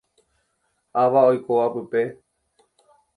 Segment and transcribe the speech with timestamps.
[1.01, 2.03] Ava oikóva pype.